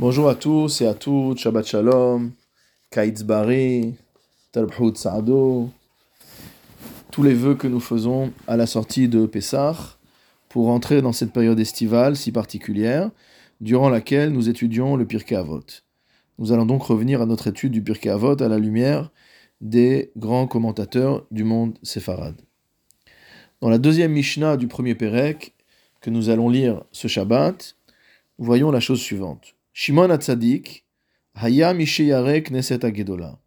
[0.00, 2.32] Bonjour à tous et à toutes, Shabbat Shalom,
[2.90, 3.96] Kaitz Bari,
[4.50, 5.68] Talbhout Saado,
[7.12, 9.76] tous les vœux que nous faisons à la sortie de Pessah
[10.48, 13.10] pour entrer dans cette période estivale si particulière,
[13.60, 15.66] durant laquelle nous étudions le Pirkei Avot.
[16.38, 19.10] Nous allons donc revenir à notre étude du Pirkei Avot à la lumière
[19.60, 22.40] des grands commentateurs du monde séfarade.
[23.60, 25.52] Dans la deuxième Mishnah du premier Pérec,
[26.00, 27.76] que nous allons lire ce Shabbat,
[28.38, 29.56] voyons la chose suivante.
[29.82, 30.84] Shimon Hatzadik,
[31.34, 33.38] Haya Misheyare Knesset Agedola.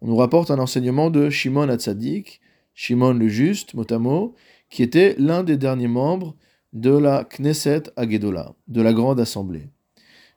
[0.00, 2.40] On nous rapporte un enseignement de Shimon Hatzadik,
[2.72, 4.34] Shimon le Juste, mot
[4.70, 6.36] qui était l'un des derniers membres
[6.72, 9.68] de la Knesset Agedola, de la Grande Assemblée.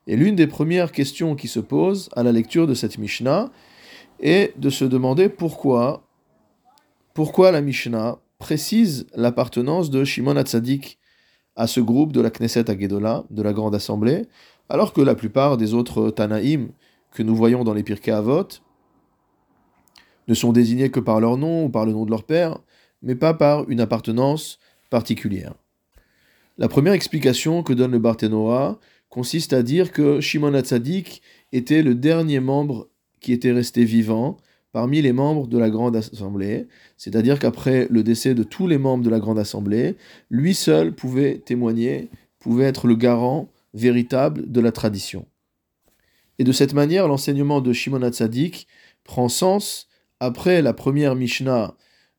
[0.06, 3.50] Et l'une des premières questions qui se posent à la lecture de cette Mishnah
[4.20, 6.04] est de se demander pourquoi,
[7.14, 11.00] pourquoi la Mishnah précise l'appartenance de Shimon Hatzadik
[11.56, 14.24] à ce groupe de la Knesset Agedola, de la Grande Assemblée,
[14.70, 16.70] alors que la plupart des autres Tanaïm
[17.12, 18.48] que nous voyons dans les Pirkei Avot
[20.28, 22.60] ne sont désignés que par leur nom ou par le nom de leur père,
[23.02, 25.54] mais pas par une appartenance particulière.
[26.58, 31.22] La première explication que donne le Barthénoa consiste à dire que Shimon Hatzadik
[31.54, 34.38] était le dernier membre qui était resté vivant
[34.74, 39.04] parmi les membres de la Grande Assemblée, c'est-à-dire qu'après le décès de tous les membres
[39.04, 39.96] de la Grande Assemblée,
[40.30, 45.28] lui seul pouvait témoigner, pouvait être le garant véritable de la tradition.
[46.40, 48.68] Et de cette manière, l'enseignement de Shimon Hatzadik
[49.04, 49.88] prend sens
[50.20, 51.76] après la première Mishnah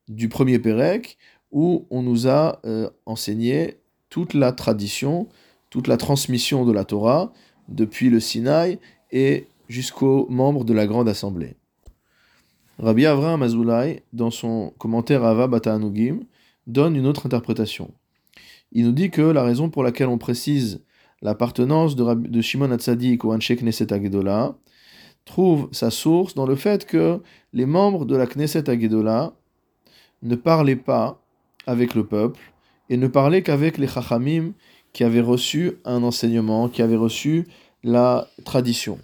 [0.07, 1.17] du premier Pérec,
[1.51, 3.77] où on nous a euh, enseigné
[4.09, 5.27] toute la tradition,
[5.69, 7.31] toute la transmission de la Torah,
[7.67, 8.79] depuis le Sinaï
[9.11, 11.55] et jusqu'aux membres de la Grande Assemblée.
[12.79, 16.21] Rabbi Avraham Azoulay, dans son commentaire Ava Bata Anugim,
[16.65, 17.91] donne une autre interprétation.
[18.71, 20.81] Il nous dit que la raison pour laquelle on précise
[21.21, 24.55] l'appartenance de, Shimon Hatzadik au Anshek Knesset Agedola
[25.25, 27.19] trouve sa source dans le fait que
[27.53, 29.33] les membres de la Knesset Agedola
[30.23, 31.21] ne parlaient pas
[31.67, 32.39] avec le peuple
[32.89, 34.53] et ne parlaient qu'avec les Chachamim
[34.93, 37.47] qui avaient reçu un enseignement, qui avaient reçu
[37.83, 38.97] la tradition.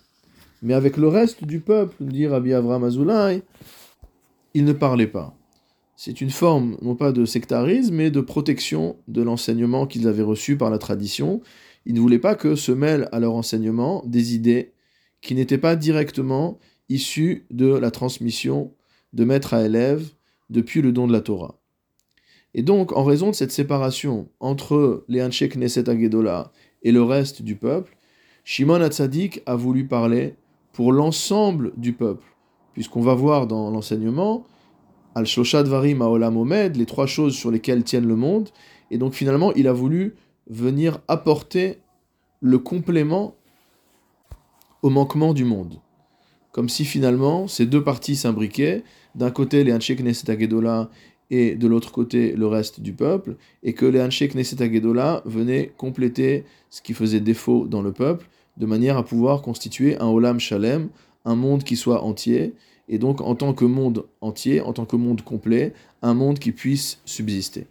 [0.62, 3.44] Mais avec le reste du peuple, dit Rabbi Avraham Azoulay,
[4.54, 5.36] il ne parlait pas.
[5.96, 10.58] C'est une forme, non pas de sectarisme, mais de protection de l'enseignement qu'ils avaient reçu
[10.58, 11.42] par la tradition.
[11.86, 14.74] Ils ne voulaient pas que se mêlent à leur enseignement des idées
[15.22, 16.60] qui n'étaient pas directement
[16.90, 18.74] issues de la transmission
[19.14, 20.10] de maître à élève
[20.50, 21.60] depuis le don de la Torah.
[22.54, 26.52] Et donc, en raison de cette séparation entre les Anshek Knesset Agedola
[26.84, 27.98] et le reste du peuple,
[28.44, 30.36] Shimon Hatzadik a voulu parler
[30.72, 32.26] pour l'ensemble du peuple.
[32.74, 34.46] Puisqu'on va voir dans l'enseignement,
[35.16, 38.50] Al-Shoshad Varim Aolam Omed, les trois choses sur lesquelles tiennent le monde,
[38.92, 40.16] et donc finalement il a voulu
[40.48, 41.80] venir apporter
[42.42, 43.36] le complément
[44.82, 45.80] au manquement du monde.
[46.52, 48.84] Comme si finalement ces deux parties s'imbriquaient,
[49.16, 50.90] d'un côté les Anshek Knesset Agedola
[51.32, 55.74] et de l'autre côté le reste du peuple, et que les Anshek Knesset Agedola venaient
[55.78, 60.40] compléter ce qui faisait défaut dans le peuple, de manière à pouvoir constituer un Olam
[60.40, 60.90] Shalem,
[61.26, 62.54] un monde qui soit entier,
[62.88, 66.52] et donc en tant que monde entier, en tant que monde complet, un monde qui
[66.52, 67.68] puisse subsister.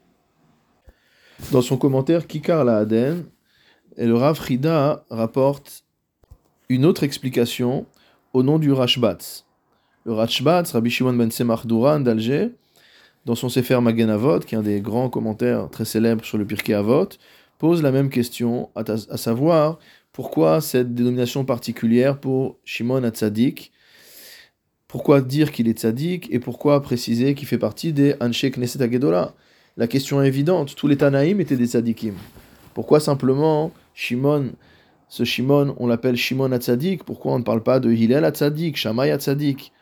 [1.52, 3.24] Dans son commentaire Kikar la Aden,
[3.96, 5.84] le Rav Frida rapporte
[6.68, 7.86] une autre explication
[8.32, 9.44] au nom du Rashbatz.
[10.04, 12.50] Le Rashbatz, Rabbi Shimon ben Semach Duran d'Alger,
[13.24, 16.46] dans son Sefer Magen Avot, qui est un des grands commentaires très célèbres sur le
[16.46, 17.08] Pirkei Avot,
[17.58, 19.78] pose la même question, à savoir
[20.12, 23.72] pourquoi cette dénomination particulière pour Shimon Hatzadik
[24.86, 29.34] Pourquoi dire qu'il est tzaddik et pourquoi préciser qu'il fait partie des Anshe Knesset Agedola
[29.76, 32.14] La question est évidente, tous les Tanaïm étaient des tzadikim.
[32.74, 34.52] Pourquoi simplement Shimon,
[35.08, 39.10] ce Shimon, on l'appelle Shimon Hatzadik Pourquoi on ne parle pas de Hillel Hatzadik, Shammai
[39.10, 39.72] Hatzadik?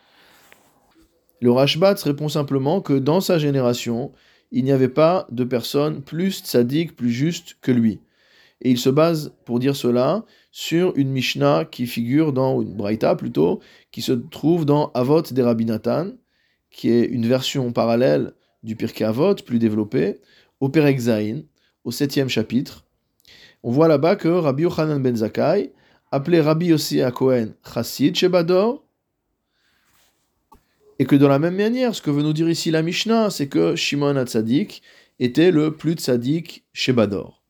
[1.41, 4.11] Le Rashbat répond simplement que dans sa génération,
[4.51, 7.99] il n'y avait pas de personne plus tzaddik, plus juste que lui.
[8.61, 13.15] Et il se base, pour dire cela, sur une Mishnah qui figure dans, une Braïta
[13.15, 13.59] plutôt,
[13.91, 16.13] qui se trouve dans Avot des Rabinatan,
[16.71, 18.33] qui est une version parallèle
[18.63, 20.19] du Pirkei Avot, plus développée,
[20.59, 21.41] au Perek Zain,
[21.83, 22.85] au septième chapitre.
[23.61, 25.73] On voit là-bas que Rabbi Yochanan ben Zakkai,
[26.11, 28.83] appelé Rabbi Yossi Cohen Chassid Shebador,
[30.99, 33.47] et que de la même manière, ce que veut nous dire ici la Mishnah, c'est
[33.47, 34.83] que Shimon HaTzadik
[35.19, 37.43] était le plus tzaddik Shebador.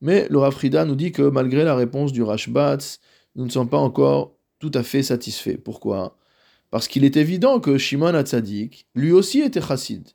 [0.00, 3.00] Mais le Rafrida nous dit que malgré la réponse du Rashbatz,
[3.36, 5.58] nous ne sommes pas encore tout à fait satisfaits.
[5.64, 6.18] Pourquoi?
[6.70, 10.08] Parce qu'il est évident que Shimon HaTzadik, lui aussi était chassid.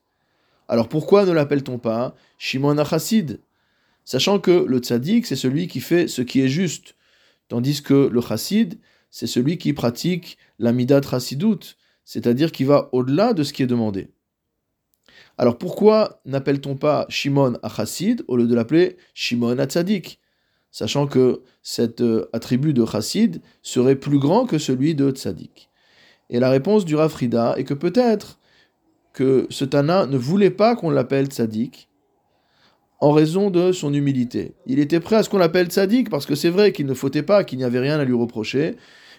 [0.67, 3.39] Alors pourquoi ne l'appelle-t-on pas Shimon HaChassid
[4.05, 6.95] Sachant que le tzaddik, c'est celui qui fait ce qui est juste.
[7.47, 8.79] tandis que le chassid,
[9.09, 11.75] c'est celui qui pratique la midat chassidout,
[12.05, 14.09] c'est-à-dire qui va au-delà de ce qui est demandé.
[15.37, 17.71] Alors pourquoi n'appelle-t-on pas Shimon à
[18.27, 20.19] au lieu de l'appeler Shimon à tzadik
[20.71, 25.69] Sachant que cet euh, attribut de chassid serait plus grand que celui de tzadik?
[26.29, 28.39] Et la réponse du Rafrida est que peut-être
[29.15, 31.89] que ce Tana ne voulait pas qu'on l'appelle tzaddik
[32.99, 34.55] en raison de son humilité.
[34.67, 37.23] Il était prêt à ce qu'on l'appelle tzaddik parce que c'est vrai qu'il ne fautait
[37.23, 38.75] pas, qu'il n'y avait rien à lui reprocher,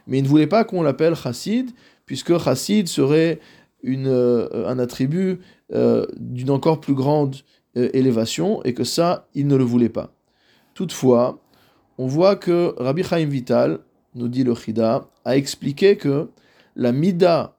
[0.06, 1.70] mais il ne voulait pas qu'on l'appelle chassid
[2.04, 3.40] puisque chassid serait
[3.82, 5.40] une, euh, un attribut
[5.72, 7.36] euh, d'une encore plus grande
[7.78, 10.12] euh, élévation et que ça, il ne le voulait pas.
[10.74, 11.42] Toutefois,
[11.96, 13.80] on voit que Rabbi Chaim Vital,
[14.14, 16.28] nous dit le Chida, a expliqué que
[16.74, 17.56] la mida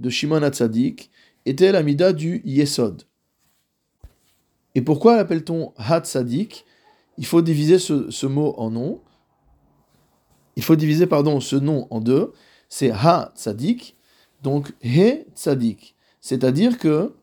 [0.00, 1.10] de Shimon Hatzadik
[1.48, 3.04] était la mida du Yesod.
[4.74, 6.64] Et pourquoi l'appelle-t-on Hatzadik
[7.16, 9.00] Il faut diviser ce, mot en nom.
[10.56, 12.32] Il faut diviser pardon, ce nom en deux.
[12.68, 13.96] C'est Ha Tzadik,
[14.42, 15.94] donc He Tzadik.
[16.20, 17.14] C'est-à-dire que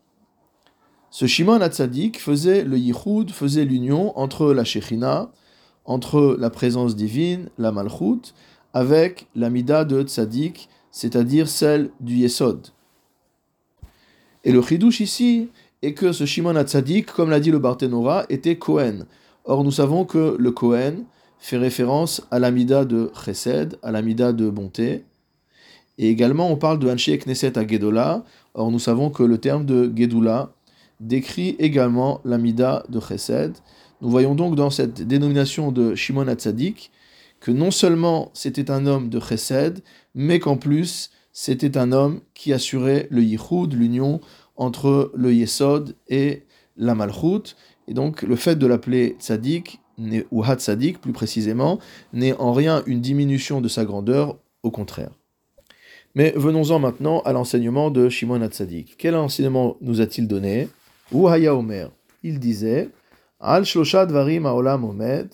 [1.12, 5.32] ce Shimon Hatzadik faisait le Yichud, faisait l'union entre la Shechina,
[5.86, 8.34] entre la présence divine, la Malchut,
[8.74, 12.75] avec la Mida de Tzadik, c'est-à-dire celle du Yesod.
[14.46, 15.50] Et le Chidouche ici
[15.82, 19.06] est que ce Shimon Hatzadik, comme l'a dit le Barthénora, était Kohen.
[19.44, 21.04] Or nous savons que le Kohen
[21.40, 25.04] fait référence à l'amida de Chesed, à l'amida de bonté.
[25.98, 28.24] Et également on parle de Hanshe Knesset à Gedola.
[28.54, 30.54] Or nous savons que le terme de Gedula
[31.00, 33.54] décrit également l'amida de Chesed.
[34.02, 36.92] Nous voyons donc dans cette dénomination de Shimon Hatzadik
[37.40, 39.84] que non seulement c'était un homme de chesed,
[40.16, 44.22] mais qu'en plus c'était un homme qui assurait le yichud, l'union
[44.56, 46.44] entre le yesod et
[46.78, 47.58] la malchut.
[47.90, 49.82] Et donc le fait de l'appeler tzadik,
[50.32, 51.78] ou hat tzadik plus précisément,
[52.14, 55.12] n'est en rien une diminution de sa grandeur, au contraire.
[56.16, 58.96] Mais venons-en maintenant à l'enseignement de Shimon Hatzadik.
[58.98, 60.70] Quel enseignement nous a-t-il donné?
[61.12, 61.92] Ou Omer.
[62.24, 62.92] Il disait
[63.42, 65.28] Al Shloshad Varim Aolam Omed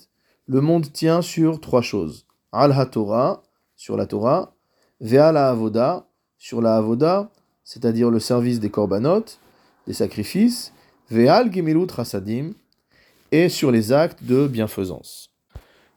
[0.48, 2.26] le monde tient sur trois choses.
[2.50, 3.44] Al HaTorah,
[3.76, 4.56] sur la Torah,
[5.02, 6.06] Ve'al Avoda,
[6.38, 7.32] sur la Avoda,
[7.64, 9.24] c'est-à-dire le service des korbanot,
[9.88, 10.72] des sacrifices,
[11.10, 12.52] Ve'al Gemilut Rasadim,
[13.32, 15.32] et sur les actes de bienfaisance.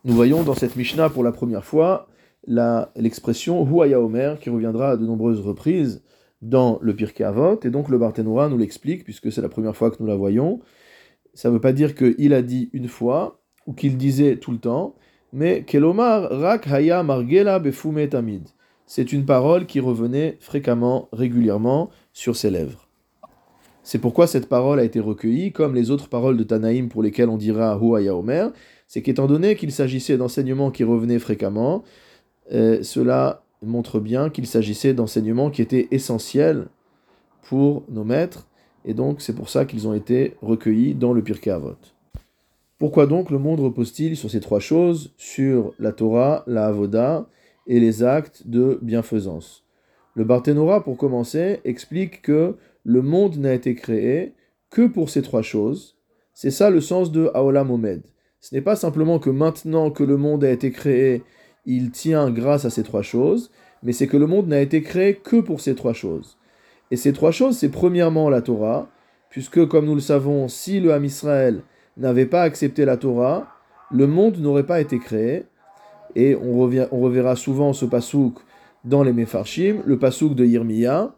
[0.05, 2.07] Nous voyons dans cette Mishnah pour la première fois
[2.47, 6.01] l'expression Huaya Omer qui reviendra à de nombreuses reprises
[6.41, 9.91] dans le Pirkei Avot, et donc le Barthénois nous l'explique puisque c'est la première fois
[9.91, 10.61] que nous la voyons.
[11.35, 14.57] Ça ne veut pas dire qu'il a dit une fois, ou qu'il disait tout le
[14.57, 14.95] temps,
[15.31, 18.49] mais Kelomar rak haya margela befume tamid.
[18.87, 22.87] C'est une parole qui revenait fréquemment, régulièrement sur ses lèvres.
[23.81, 27.29] C'est pourquoi cette parole a été recueillie, comme les autres paroles de Tanaïm pour lesquelles
[27.29, 28.51] on dira Huaya Omer,
[28.87, 31.83] c'est qu'étant donné qu'il s'agissait d'enseignements qui revenaient fréquemment,
[32.51, 36.67] euh, cela montre bien qu'il s'agissait d'enseignements qui étaient essentiels
[37.43, 38.47] pour nos maîtres,
[38.85, 41.75] et donc c'est pour ça qu'ils ont été recueillis dans le Pirkei Avot.
[42.77, 47.27] Pourquoi donc le monde repose-t-il sur ces trois choses, sur la Torah, la Avoda
[47.67, 49.65] et les actes de bienfaisance
[50.15, 54.33] Le Barthénora, pour commencer, explique que le monde n'a été créé
[54.69, 55.97] que pour ces trois choses.
[56.33, 58.03] C'est ça le sens de Aolam Omed.
[58.41, 61.23] Ce n'est pas simplement que maintenant que le monde a été créé,
[61.65, 65.15] il tient grâce à ces trois choses, mais c'est que le monde n'a été créé
[65.15, 66.37] que pour ces trois choses.
[66.91, 68.89] Et ces trois choses, c'est premièrement la Torah,
[69.29, 71.63] puisque comme nous le savons, si le Ham Israël
[71.97, 73.47] n'avait pas accepté la Torah,
[73.91, 75.45] le monde n'aurait pas été créé.
[76.15, 78.39] Et on, revient, on reverra souvent ce pasouk
[78.83, 81.15] dans les Mefarshim, le pasouk de Yirmiya,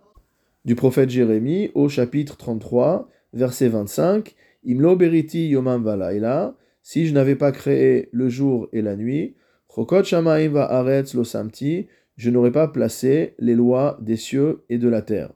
[0.66, 4.36] du prophète Jérémie, au chapitre 33, verset 25.
[4.63, 9.36] Imlo beriti yomam valaila, si je n'avais pas créé le jour et la nuit,
[9.74, 14.77] chokot shamaim va aretz lo samti, je n'aurais pas placé les lois des cieux et
[14.77, 15.34] de la terre.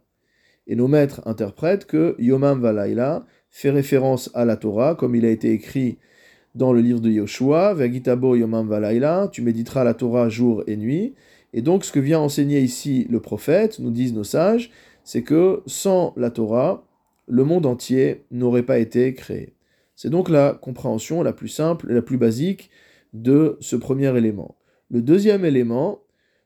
[0.67, 5.29] Et nos maîtres interprètent que yomam valaila, fait référence à la Torah, comme il a
[5.29, 5.99] été écrit
[6.55, 11.13] dans le livre de Yoshua, Vagitabo Yomam Valaila, tu méditeras la Torah jour et nuit.
[11.53, 14.71] Et donc, ce que vient enseigner ici le prophète, nous disent nos sages,
[15.03, 16.85] c'est que sans la Torah,
[17.27, 19.53] le monde entier n'aurait pas été créé.
[19.95, 22.69] C'est donc la compréhension la plus simple la plus basique
[23.13, 24.55] de ce premier élément.
[24.89, 26.01] Le deuxième élément,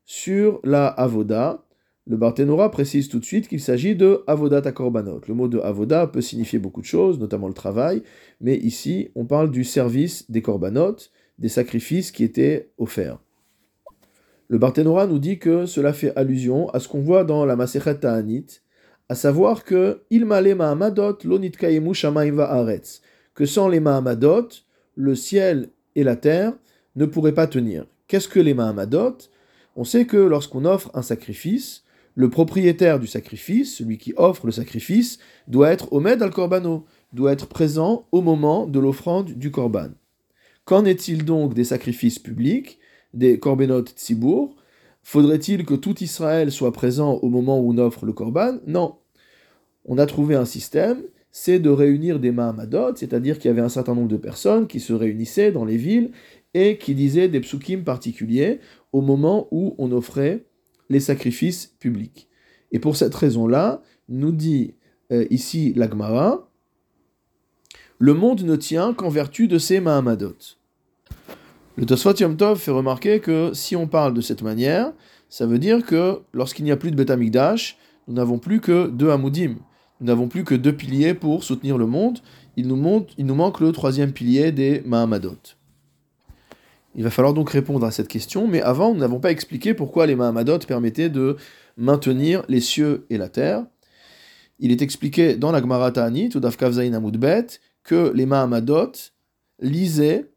[0.05, 1.64] sur la Avoda,
[2.07, 5.21] le Barthénora précise tout de suite qu'il s'agit de avodat korbanot.
[5.27, 8.03] Le mot de avoda peut signifier beaucoup de choses, notamment le travail,
[8.41, 10.97] mais ici on parle du service des korbanot,
[11.39, 13.19] des sacrifices qui étaient offerts.
[14.47, 17.99] Le Barthénora nous dit que cela fait allusion à ce qu'on voit dans la Masechet
[17.99, 18.61] Ta'anit,
[19.09, 21.17] à savoir que il mahamadot
[23.33, 24.47] que sans les mahamadot,
[24.95, 26.53] le ciel et la terre
[26.95, 27.85] ne pourraient pas tenir.
[28.07, 29.17] Qu'est-ce que les Mahamadot
[29.75, 31.84] On sait que lorsqu'on offre un sacrifice,
[32.15, 37.47] le propriétaire du sacrifice, celui qui offre le sacrifice, doit être Omed al-Korbano, doit être
[37.47, 39.89] présent au moment de l'offrande du Korban.
[40.63, 42.79] Qu'en est-il donc des sacrifices publics,
[43.13, 44.55] des Korbenot Tzibour?
[45.03, 48.59] Faudrait-il que tout Israël soit présent au moment où on offre le Korban?
[48.65, 48.95] Non.
[49.83, 53.69] On a trouvé un système, c'est de réunir des Mahamadot, c'est-à-dire qu'il y avait un
[53.69, 56.11] certain nombre de personnes qui se réunissaient dans les villes
[56.53, 58.61] et qui disaient des psukim particuliers
[58.93, 60.45] au moment où on offrait
[60.89, 62.27] les sacrifices publics.
[62.71, 64.75] Et pour cette raison-là, nous dit
[65.11, 66.49] euh, ici l'Agmara,
[67.99, 70.35] le monde ne tient qu'en vertu de ses Mahamadot.
[71.77, 74.93] Le Tosfot Yom Tov fait remarquer que si on parle de cette manière,
[75.29, 77.77] ça veut dire que lorsqu'il n'y a plus de Beth Amikdash,
[78.07, 79.55] nous n'avons plus que deux Hamoudim.
[79.99, 82.19] Nous n'avons plus que deux piliers pour soutenir le monde.
[82.57, 85.37] Il nous, il nous manque le troisième pilier des Mahamadot.
[86.95, 90.05] Il va falloir donc répondre à cette question, mais avant, nous n'avons pas expliqué pourquoi
[90.07, 91.35] les Mahamadot permettaient de
[91.77, 93.65] maintenir les cieux et la terre.
[94.59, 97.47] Il est expliqué dans la Gemara Ta'anit, ou Dafkav Amoudbet,
[97.83, 98.93] que les Mahamadot
[99.59, 100.31] lisaient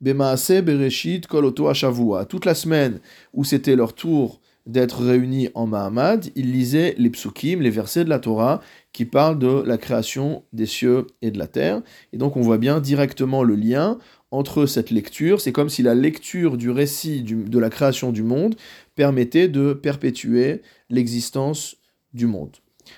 [0.00, 2.26] Bemaase Bereshit Koloto Ashavua.
[2.26, 3.00] Toute la semaine
[3.32, 8.08] où c'était leur tour d'être réunis en Mahamad, ils lisaient les psukim, les versets de
[8.08, 8.60] la Torah
[8.92, 11.82] qui parlent de la création des cieux et de la terre.
[12.12, 13.98] Et donc on voit bien directement le lien
[14.34, 15.40] entre cette lecture.
[15.40, 18.56] C'est comme si la lecture du récit de la création du monde
[18.96, 21.76] permettait de perpétuer l'existence
[22.12, 22.56] du monde.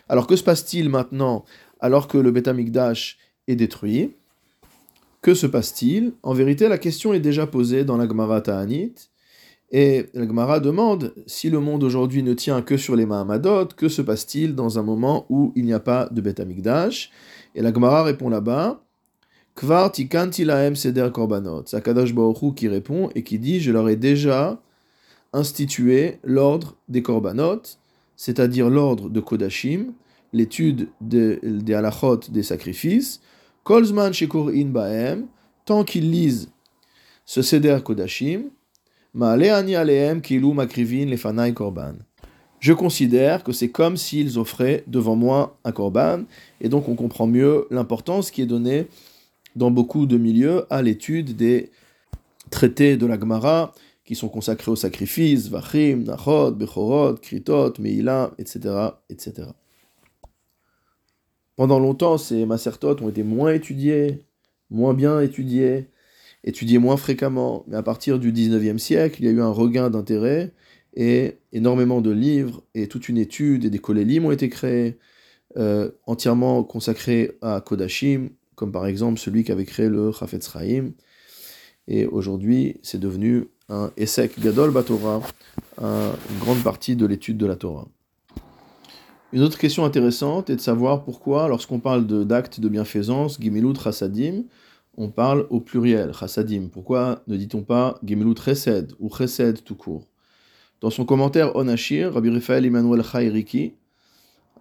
[0.08, 1.44] Alors que se passe-t-il maintenant
[1.78, 4.14] alors que le Beth Amikdash est détruit?
[5.20, 6.12] Que se passe-t-il?
[6.22, 8.94] En vérité, la question est déjà posée dans la Gemara Ta'anit.
[9.72, 13.88] Et la Gemara demande si le monde aujourd'hui ne tient que sur les Mahamadot, que
[13.88, 17.10] se passe-t-il dans un moment où il n'y a pas de Beth Amikdash?
[17.54, 18.85] Et la Gemara répond là-bas
[19.56, 21.62] Kvar tikanti laem seder korbanot.
[21.64, 22.12] C'est Akadosh
[22.54, 24.60] qui répond et qui dit Je leur ai déjà
[25.32, 27.62] institué l'ordre des korbanot,
[28.16, 29.94] c'est-à-dire l'ordre de Kodashim,
[30.34, 33.22] l'étude des, des halachot des sacrifices,
[33.64, 35.26] Kolzman in Baem,
[35.64, 36.50] tant qu'ils lisent
[37.24, 38.50] ce Seder Kodashim,
[39.18, 41.94] Aleem Kilu Makrivin Lefanai Korban.
[42.60, 46.24] Je considère que c'est comme s'ils offraient devant moi un Korban,
[46.60, 48.86] et donc on comprend mieux l'importance qui est donnée
[49.56, 51.70] dans beaucoup de milieux à l'étude des
[52.50, 58.90] traités de la Gemara qui sont consacrés au sacrifice, Vachim, Nachot, Bechorot, Kritot, Meila, etc.,
[59.10, 59.48] etc.
[61.56, 64.22] Pendant longtemps, ces macertotes ont été moins étudiés,
[64.70, 65.88] moins bien étudiés,
[66.44, 67.64] étudiés moins fréquemment.
[67.66, 70.52] Mais à partir du 19e siècle, il y a eu un regain d'intérêt
[70.94, 74.98] et énormément de livres et toute une étude et des kolélim ont été créés,
[75.56, 80.90] euh, entièrement consacrés à Kodashim, comme par exemple celui qui avait créé le Chafetz Chaim.
[81.86, 85.22] Et aujourd'hui, c'est devenu un Esek Gadol Batora,
[85.80, 87.86] une grande partie de l'étude de la Torah.
[89.32, 94.44] Une autre question intéressante est de savoir pourquoi, lorsqu'on parle d'actes de, bienfaisance, Gimilut Chassadim,
[94.96, 96.68] on parle au pluriel, Chassadim.
[96.72, 100.06] Pourquoi ne dit-on pas Gimilut Chesed ou Chesed tout court?
[100.80, 103.74] Dans son commentaire Onashir, Rabbi Raphaël Emmanuel Chayriki,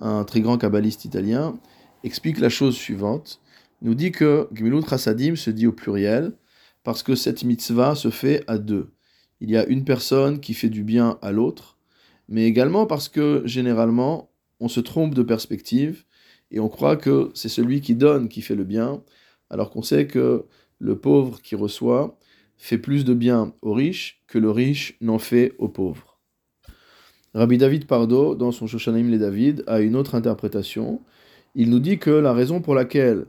[0.02, 1.58] un très grand kabbaliste italien,
[2.04, 3.40] explique la chose suivante.
[3.86, 6.32] Nous dit que Gimilut Chassadim se dit au pluriel
[6.84, 8.90] parce que cette mitzvah se fait à deux.
[9.42, 11.78] Il y a une personne qui fait du bien à l'autre,
[12.28, 16.04] mais également parce que généralement, on se trompe de perspective
[16.50, 19.04] et on croit que c'est celui qui donne qui fait le bien,
[19.52, 20.46] alors qu'on sait que
[20.80, 22.18] le pauvre qui reçoit
[22.58, 26.20] fait plus de bien aux riches que le riche n'en fait aux pauvres.
[27.36, 31.04] Rabbi David Pardo, dans son Shoshanim les David, a une autre interprétation.
[31.54, 33.28] Il nous dit que la raison pour laquelle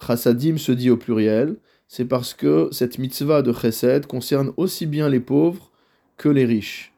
[0.00, 1.56] Chassadim se dit au pluriel,
[1.88, 5.70] c'est parce que cette mitzvah de Chesed concerne aussi bien les pauvres
[6.16, 6.92] que les riches.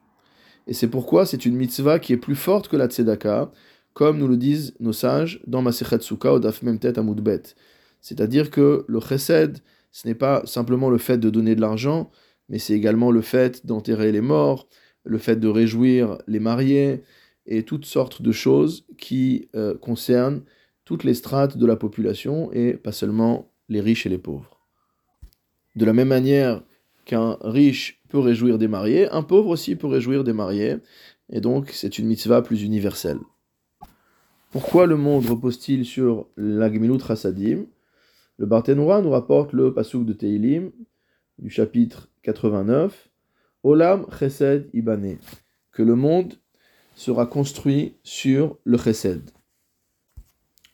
[0.67, 3.51] Et c'est pourquoi c'est une mitzvah qui est plus forte que la tzedaka,
[3.93, 7.43] comme nous le disent nos sages dans Masechet Sukkah au Daf Memtet Amoudbet.
[8.01, 9.59] C'est-à-dire que le chesed,
[9.91, 12.11] ce n'est pas simplement le fait de donner de l'argent,
[12.49, 14.67] mais c'est également le fait d'enterrer les morts,
[15.03, 17.03] le fait de réjouir les mariés,
[17.47, 20.41] et toutes sortes de choses qui euh, concernent
[20.87, 24.61] toutes les strates de la population, et pas seulement les riches et les pauvres.
[25.75, 26.63] De la même manière
[27.03, 30.77] qu'un riche peut réjouir des mariés, un pauvre aussi peut réjouir des mariés,
[31.29, 33.19] et donc c'est une mitzvah plus universelle.
[34.51, 36.99] Pourquoi le monde repose-t-il sur la Gemilut
[38.37, 40.71] Le Barthénois nous rapporte le Pasuk de Teilim,
[41.37, 43.09] du chapitre 89,
[43.63, 45.17] Olam Chesed Ibane,
[45.73, 46.35] que le monde
[46.95, 49.31] sera construit sur le Chesed.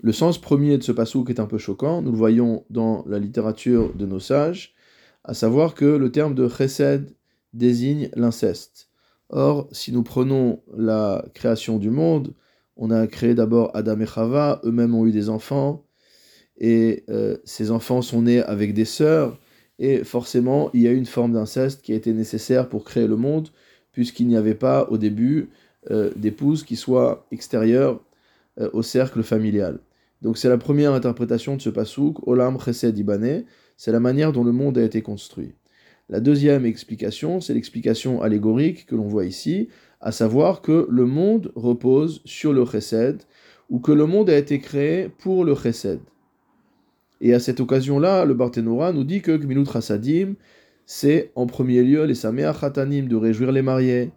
[0.03, 3.19] Le sens premier de ce pasuk est un peu choquant, nous le voyons dans la
[3.19, 4.75] littérature de nos sages,
[5.23, 7.15] à savoir que le terme de chesed
[7.53, 8.89] désigne l'inceste.
[9.29, 12.33] Or, si nous prenons la création du monde,
[12.75, 15.85] on a créé d'abord Adam et Chava, eux-mêmes ont eu des enfants,
[16.57, 19.39] et euh, ces enfants sont nés avec des sœurs,
[19.79, 23.15] et forcément, il y a une forme d'inceste qui a été nécessaire pour créer le
[23.15, 23.51] monde,
[23.93, 25.51] puisqu'il n'y avait pas au début
[25.91, 28.01] euh, d'épouse qui soit extérieure
[28.59, 29.79] euh, au cercle familial.
[30.23, 34.45] Donc c'est la première interprétation de ce pasouk, Olam Chesed Ibané, c'est la manière dont
[34.45, 35.53] le monde a été construit.
[36.07, 39.67] La deuxième explication, c'est l'explication allégorique que l'on voit ici,
[39.99, 43.23] à savoir que le monde repose sur le Chesed,
[43.69, 45.99] ou que le monde a été créé pour le Chesed.
[47.19, 50.35] Et à cette occasion-là, le Barthénora nous dit que Gmilut Rasadim,
[50.85, 54.11] c'est en premier lieu les Sameach Hatanim, de réjouir les mariés,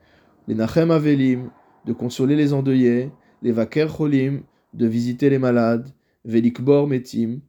[0.47, 1.51] les Nachem Avelim,
[1.85, 3.11] de consoler les endeuillés,
[3.43, 4.43] les Vaker Cholim,
[4.75, 5.89] de visiter les malades,
[6.27, 7.41] Velikbor Metim,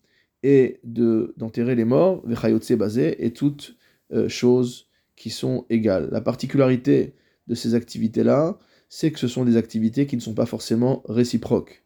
[0.43, 3.75] et d'enterrer les morts, Vechayotse Bazé, et toutes
[4.13, 6.09] euh, choses qui sont égales.
[6.11, 7.15] La particularité
[7.47, 8.57] de ces activités-là,
[8.87, 11.83] c'est que ce sont des activités qui ne sont pas forcément réciproques.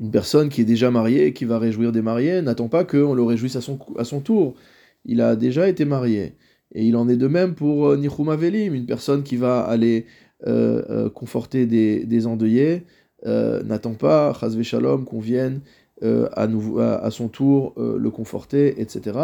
[0.00, 3.22] Une personne qui est déjà mariée qui va réjouir des mariés n'attend pas qu'on le
[3.22, 4.54] réjouisse à son, à son tour.
[5.04, 6.34] Il a déjà été marié.
[6.74, 10.06] Et il en est de même pour euh, Nichum Avelim, une personne qui va aller
[10.46, 12.84] euh, euh, conforter des, des endeuillés,
[13.24, 15.60] n'attend pas, Chazve Shalom, qu'on vienne
[16.02, 19.18] à, nouveau, à, son tour le conforter, etc.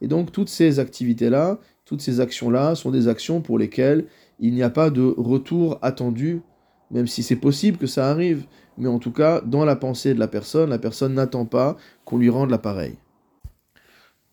[0.00, 4.04] Et donc toutes ces activités-là, toutes ces actions-là sont des actions pour lesquelles
[4.38, 6.42] il n'y a pas de retour attendu,
[6.90, 8.44] même si c'est possible que ça arrive,
[8.76, 12.18] mais en tout cas, dans la pensée de la personne, la personne n'attend pas qu'on
[12.18, 12.94] lui rende l'appareil.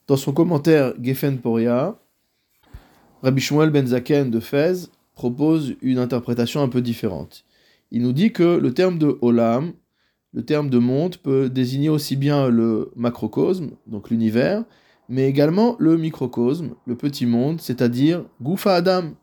[0.08, 1.98] Dans son commentaire Geffen Poria,
[3.24, 7.44] Rabbi Shmuel Ben Zaken de Fez propose une interprétation un peu différente.
[7.92, 9.74] Il nous dit que le terme de Olam,
[10.34, 14.64] le terme de monde, peut désigner aussi bien le macrocosme, donc l'univers,
[15.08, 19.14] mais également le microcosme, le petit monde, c'est-à-dire Goufa Adam.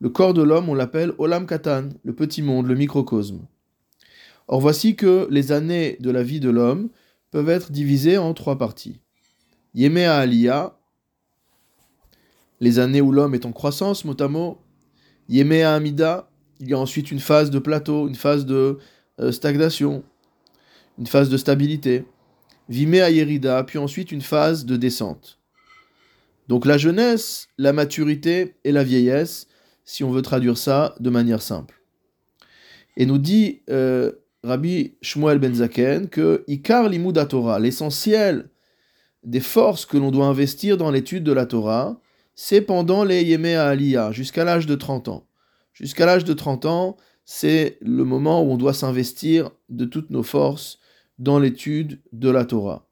[0.00, 3.40] Le corps de l'homme, on l'appelle Olam Katan, le petit monde, le microcosme.
[4.48, 6.88] Or voici que les années de la vie de l'homme
[7.30, 9.00] peuvent être divisées en trois parties.
[9.74, 10.76] Yemea Aliyah,
[12.60, 14.58] les années où l'homme est en croissance, mot
[15.28, 18.78] Yemea Amida, il y a ensuite une phase de plateau, une phase de
[19.20, 20.04] euh, stagnation,
[20.98, 22.04] une phase de stabilité.
[22.68, 25.40] Vimea Yerida, puis ensuite une phase de descente.
[26.48, 29.46] Donc la jeunesse, la maturité et la vieillesse,
[29.84, 31.82] si on veut traduire ça de manière simple.
[32.96, 34.12] Et nous dit euh,
[34.44, 38.50] Rabbi Shmuel Ben Zaken que Ikar Limud Torah, l'essentiel
[39.24, 42.00] des forces que l'on doit investir dans l'étude de la Torah,
[42.34, 45.26] c'est pendant les Yemé Aliyah, jusqu'à l'âge de 30 ans.
[45.72, 50.22] Jusqu'à l'âge de 30 ans, c'est le moment où on doit s'investir de toutes nos
[50.22, 50.78] forces
[51.18, 52.88] dans l'étude de la Torah.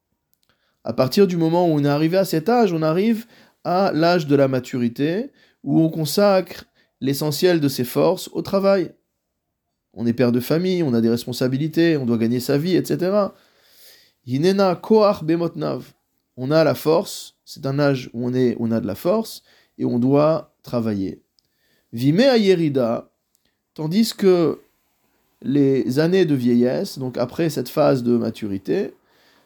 [0.84, 3.26] À partir du moment où on est arrivé à cet âge, on arrive
[3.64, 5.30] à l'âge de la maturité,
[5.62, 6.64] où on consacre
[7.00, 8.94] l'essentiel de ses forces au travail
[9.94, 13.28] on est père de famille, on a des responsabilités, on doit gagner sa vie, etc.
[15.22, 15.92] Bemotnav.
[16.36, 19.42] On a la force, c'est un âge où on, est, on a de la force
[19.78, 21.22] et on doit travailler.
[21.92, 23.10] Vime ayerida,
[23.74, 24.60] tandis que
[25.42, 28.94] les années de vieillesse, donc après cette phase de maturité,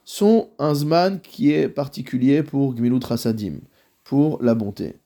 [0.04, 3.60] sont un zman qui est particulier pour Gmilut Rasadim,
[4.02, 4.96] pour la bonté.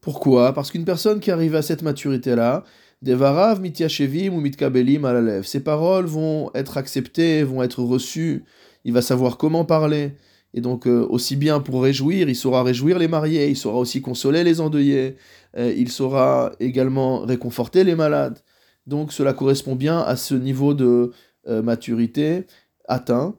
[0.00, 0.52] Pourquoi?
[0.52, 2.64] Parce qu'une personne qui arrive à cette maturité-là,
[3.02, 8.44] Devarav mityashevim ou mitkabelim à Ces paroles vont être acceptées, vont être reçues.
[8.84, 10.12] Il va savoir comment parler.
[10.54, 14.00] Et donc, euh, aussi bien pour réjouir, il saura réjouir les mariés, il saura aussi
[14.00, 15.16] consoler les endeuillés,
[15.56, 18.38] euh, il saura également réconforter les malades.
[18.86, 21.10] Donc, cela correspond bien à ce niveau de
[21.48, 22.46] euh, maturité
[22.86, 23.34] atteint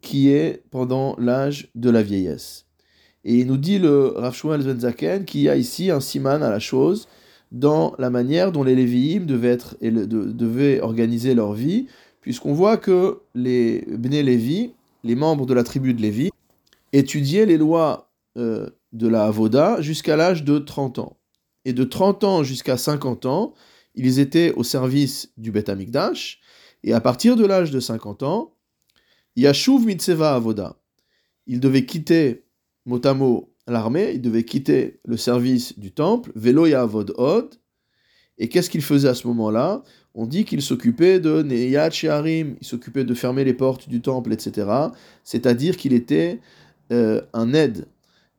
[0.00, 2.64] qui est pendant l'âge de la vieillesse.
[3.24, 6.48] Et il nous dit le Rav Shmuel Zaken qu'il y a ici un siman à
[6.48, 7.08] la chose,
[7.52, 11.88] dans la manière dont les Lévi'im devaient, être, et devaient organiser leur vie,
[12.22, 14.72] puisqu'on voit que les Bné Lévi,
[15.04, 16.30] les membres de la tribu de Lévi,
[16.92, 21.18] étudiaient les lois euh, de la Avoda jusqu'à l'âge de 30 ans.
[21.64, 23.54] Et de 30 ans jusqu'à 50 ans,
[23.94, 26.40] ils étaient au service du Beth Amikdash,
[26.84, 28.54] et à partir de l'âge de 50 ans,
[29.36, 30.76] Yashuv Mitseva Avoda.
[31.46, 32.44] Ils devaient quitter
[32.86, 37.54] motamo l'armée, il devait quitter le service du temple, Velo Yavod Od.
[38.38, 39.82] Et qu'est-ce qu'il faisait à ce moment-là?
[40.14, 44.32] On dit qu'il s'occupait de Neyat Sheharim, il s'occupait de fermer les portes du temple,
[44.32, 44.68] etc.
[45.24, 46.40] C'est-à-dire qu'il était
[46.92, 47.86] euh, un aide,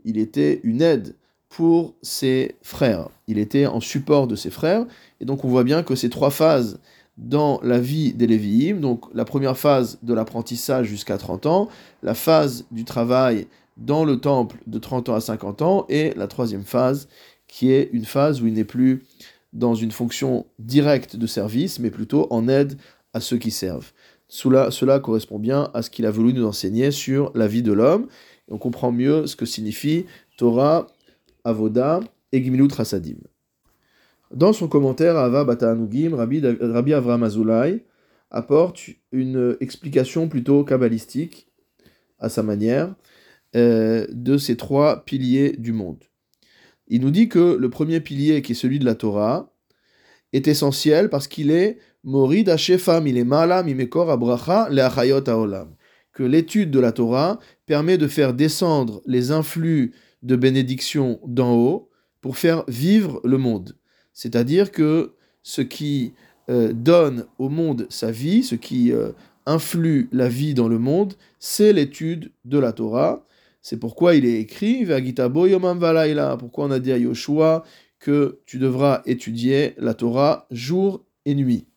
[0.05, 1.15] il était une aide
[1.49, 3.09] pour ses frères.
[3.27, 4.85] Il était en support de ses frères.
[5.19, 6.79] Et donc on voit bien que ces trois phases
[7.17, 11.67] dans la vie des Lévi'im, donc la première phase de l'apprentissage jusqu'à 30 ans,
[12.01, 16.27] la phase du travail dans le temple de 30 ans à 50 ans, et la
[16.27, 17.09] troisième phase,
[17.47, 19.03] qui est une phase où il n'est plus
[19.51, 22.77] dans une fonction directe de service, mais plutôt en aide
[23.13, 23.91] à ceux qui servent.
[24.27, 27.73] Cela, cela correspond bien à ce qu'il a voulu nous enseigner sur la vie de
[27.73, 28.07] l'homme.
[28.49, 30.05] On comprend mieux ce que signifie
[30.37, 30.87] Torah,
[31.43, 31.99] Avoda
[32.31, 33.17] et Gimilut Rasadim.
[34.33, 37.85] Dans son commentaire à Ava Bataanugim, Rabbi, Rabbi Avram Azulay
[38.31, 38.81] apporte
[39.11, 41.47] une explication plutôt kabbalistique,
[42.19, 42.93] à sa manière,
[43.55, 46.03] euh, de ces trois piliers du monde.
[46.87, 49.51] Il nous dit que le premier pilier, qui est celui de la Torah,
[50.33, 55.75] est essentiel parce qu'il est Morid Hashefam, il est Malam, Imekor Abracha, Leachayot Haolam.
[56.23, 61.89] L'étude de la Torah permet de faire descendre les influx de bénédiction d'en haut
[62.21, 63.75] pour faire vivre le monde.
[64.13, 66.13] C'est-à-dire que ce qui
[66.49, 69.11] euh, donne au monde sa vie, ce qui euh,
[69.45, 73.25] influe la vie dans le monde, c'est l'étude de la Torah.
[73.61, 77.63] C'est pourquoi il est écrit Pourquoi on a dit à Yoshua
[77.99, 81.68] que tu devras étudier la Torah jour et nuit.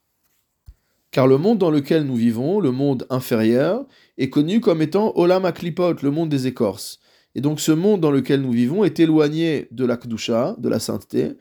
[1.13, 5.45] Car le monde dans lequel nous vivons, le monde inférieur, est connu comme étant Olam
[5.45, 7.01] Aklipot, le monde des écorces.
[7.35, 10.79] Et donc ce monde dans lequel nous vivons est éloigné de la Kdusha, de la
[10.79, 11.33] sainteté,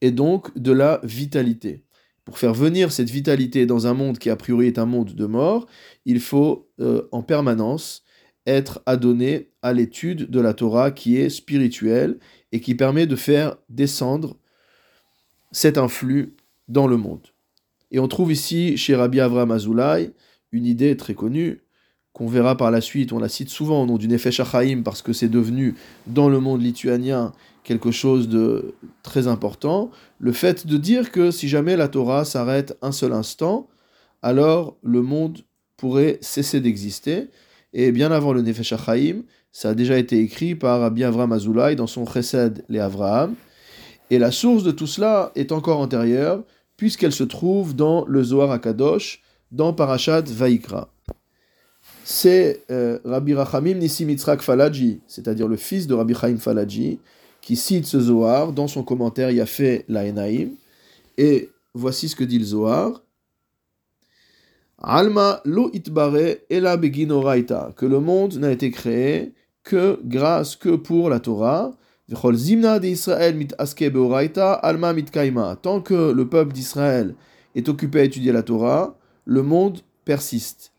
[0.00, 1.82] et donc de la vitalité.
[2.24, 5.26] Pour faire venir cette vitalité dans un monde qui a priori est un monde de
[5.26, 5.66] mort,
[6.04, 8.04] il faut euh, en permanence
[8.46, 12.18] être adonné à l'étude de la Torah qui est spirituelle
[12.52, 14.36] et qui permet de faire descendre
[15.50, 16.36] cet influx
[16.68, 17.26] dans le monde.
[17.90, 20.12] Et on trouve ici chez Rabbi Avraham Azoulay
[20.52, 21.62] une idée très connue
[22.12, 25.02] qu'on verra par la suite, on la cite souvent au nom du Nefesh HaChaim parce
[25.02, 27.32] que c'est devenu dans le monde lituanien
[27.64, 32.76] quelque chose de très important, le fait de dire que si jamais la Torah s'arrête
[32.82, 33.68] un seul instant,
[34.22, 35.38] alors le monde
[35.76, 37.28] pourrait cesser d'exister.
[37.74, 39.22] Et bien avant le Nefesh HaChaim,
[39.52, 43.34] ça a déjà été écrit par Rabbi Avraham Azoulay dans son Chesed les Avraham.
[44.10, 46.42] Et la source de tout cela est encore antérieure,
[46.78, 49.20] puisqu'elle se trouve dans le Zohar Akadosh,
[49.52, 50.88] dans Parashat Vaikra
[52.10, 57.00] c'est euh, Rabbi Rachamim Nissim Yitzhak Falaji, c'est-à-dire le fils de Rabbi Chaim Falaji,
[57.42, 60.48] qui cite ce Zohar dans son commentaire Yafé Laenaim.
[61.18, 63.02] Et voici ce que dit le Zohar.
[64.78, 71.10] Alma lo itbare ela beginoraita, que le monde n'a été créé que grâce que pour
[71.10, 71.76] la Torah.
[75.12, 75.56] Alma.
[75.56, 77.14] Tant que le peuple d'Israël
[77.54, 80.72] est occupé à étudier la Torah, le monde persiste.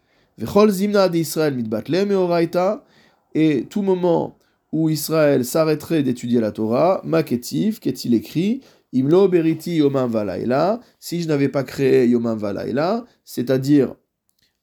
[3.36, 4.38] Et tout moment
[4.72, 8.62] où Israël s'arrêterait d'étudier la Torah, Maketiv, qu'est-il écrit?
[8.92, 13.94] Imlo beriti yomam valaila, si je n'avais pas créé yomam valaila, c'est-à-dire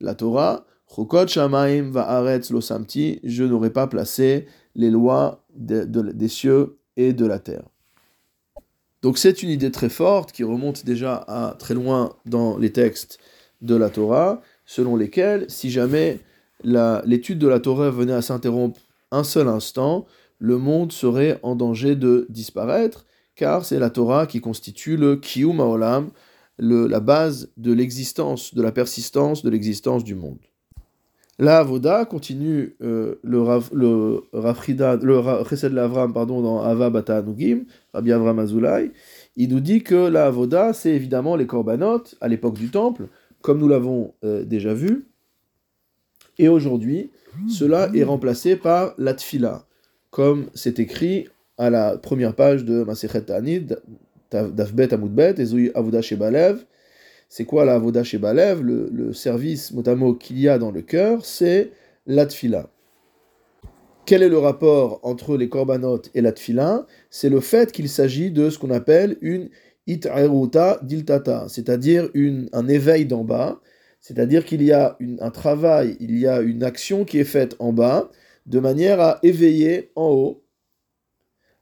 [0.00, 6.78] la Torah, chokot shamaim va'aretz lo samti, je n'aurais pas placé les lois des cieux
[6.96, 7.64] et de la terre.
[9.02, 13.18] Donc c'est une idée très forte qui remonte déjà à très loin dans les textes
[13.62, 16.20] de la Torah, selon lesquels, si jamais
[16.62, 20.06] l'étude de la Torah venait à s'interrompre un seul instant,
[20.38, 25.60] le monde serait en danger de disparaître, car c'est la Torah qui constitue le Kiyum
[25.60, 26.10] Haolam,
[26.58, 30.38] la base de l'existence, de la persistance de l'existence du monde.
[31.38, 33.42] La Avoda continue euh, le,
[34.32, 38.92] Rafrida, le Chesed Lavram, pardon, dans Ava Bata Anugim, Rabbi Avram Azulay.
[39.36, 43.08] Il nous dit que la Avoda, c'est évidemment les korbanot à l'époque du temple,
[43.42, 45.08] comme nous l'avons euh, déjà vu.
[46.38, 47.10] Et aujourd'hui,
[47.48, 49.66] cela est remplacé par la tfila,
[50.10, 53.78] comme c'est écrit à la première page de Masechet Tanid,
[54.30, 56.64] Dafbet Amoudbet, Ezui Avoda Shebalev.
[57.28, 61.24] C'est quoi la Avoda Shebalev le, le service motamo qu'il y a dans le cœur,
[61.24, 61.72] c'est
[62.06, 62.70] la tfila.
[64.04, 68.30] Quel est le rapport entre les korbanot et la tfila C'est le fait qu'il s'agit
[68.30, 69.50] de ce qu'on appelle une
[69.88, 72.08] it'aruta diltata, c'est-à-dire
[72.52, 73.60] un éveil d'en bas,
[74.00, 77.72] c'est-à-dire qu'il y a un travail, il y a une action qui est faite en
[77.72, 78.10] bas,
[78.46, 80.44] de manière à éveiller en haut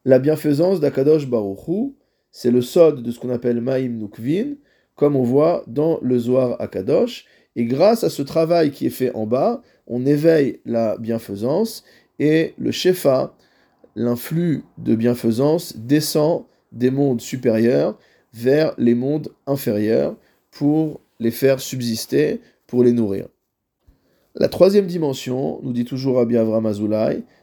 [0.05, 1.95] la bienfaisance d'Akadosh Baruchu,
[2.31, 4.57] c'est le sod de ce qu'on appelle Maïm Nukvin,
[4.95, 7.27] comme on voit dans le Zohar Akadosh,
[7.57, 11.85] et grâce à ce travail qui est fait en bas, on éveille la bienfaisance,
[12.19, 13.35] et le Shefa,
[13.97, 17.99] l'influx de bienfaisance, descend des mondes supérieurs
[18.33, 20.17] vers les mondes inférieurs
[20.51, 23.29] pour les faire subsister, pour les nourrir.
[24.35, 26.73] La troisième dimension, nous dit toujours Rabbi Avram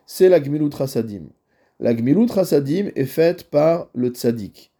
[0.06, 1.30] c'est la Gmilut Rasadim.
[1.80, 4.71] La Gmilut Rasadim est faite par le Tzadik.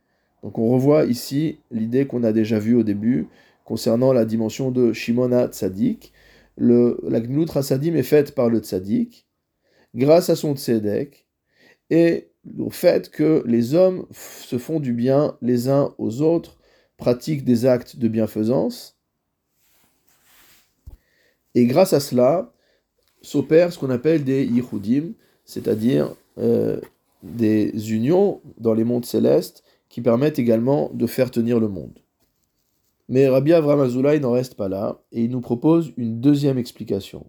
[0.44, 3.28] Donc on revoit ici l'idée qu'on a déjà vue au début
[3.66, 6.14] concernant la dimension de Shimona Tzadik.
[6.58, 9.28] La Gmilut Rasadim est faite par le Tzadik.
[9.96, 11.26] grâce à son tzedek
[11.90, 16.58] et au fait que les hommes se font du bien les uns aux autres,
[16.98, 18.98] pratiquent des actes de bienfaisance.
[21.54, 22.54] Et grâce à cela,
[23.22, 25.14] s'opère ce qu'on appelle des yichudim,
[25.46, 26.80] c'est-à-dire euh,
[27.24, 32.00] des unions dans les mondes célestes qui permettent également de faire tenir le monde.
[33.10, 37.26] Mais Rabbi Avram Azoulay n'en reste pas là, et il nous propose une deuxième explication.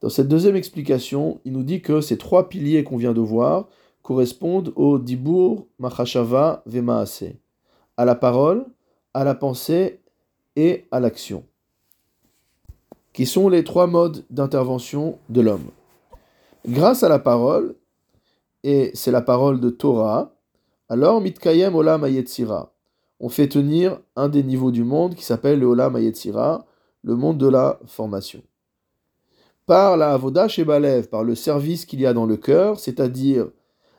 [0.00, 3.66] Dans cette deuxième explication, il nous dit que ces trois piliers qu'on vient de voir
[4.02, 7.32] correspondent au Dibur, Machashava, Vemaase,
[7.96, 8.66] à la parole,
[9.12, 9.98] à la pensée
[10.54, 11.42] et à l'action,
[13.12, 15.70] qui sont les trois modes d'intervention de l'homme.
[16.68, 17.74] Grâce à la parole,
[18.62, 20.33] et c'est la parole de Torah,
[20.88, 22.74] alors Mitkayem Olam Ayetzira,
[23.18, 26.66] on fait tenir un des niveaux du monde qui s'appelle le Olam Ayetzira,
[27.02, 28.42] le monde de la formation.
[29.66, 33.48] Par la Avoda Shebalev, par le service qu'il y a dans le cœur, c'est-à-dire